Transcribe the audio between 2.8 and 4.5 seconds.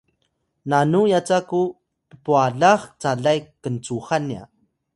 calay kncuxan nya